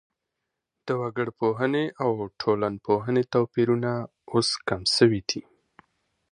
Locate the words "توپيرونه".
3.33-3.91